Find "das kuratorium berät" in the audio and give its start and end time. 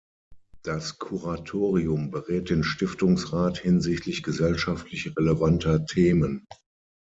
0.63-2.49